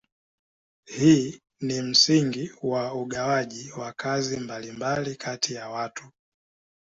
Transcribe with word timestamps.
Hii 0.85 1.41
ni 1.61 1.81
msingi 1.81 2.51
wa 2.63 2.93
ugawaji 2.93 3.71
wa 3.71 3.93
kazi 3.93 4.37
mbalimbali 4.37 5.15
kati 5.15 5.53
ya 5.53 5.69
watu. 5.69 6.09